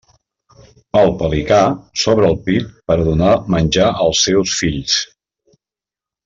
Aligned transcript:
El 1.01 1.11
pelicà 1.19 1.59
s'obre 2.03 2.29
el 2.33 2.37
pit 2.47 2.71
per 2.87 2.97
a 2.97 3.05
donar 3.11 3.31
menjar 3.57 3.91
als 4.07 4.25
seus 4.31 4.57
fills. 4.63 4.99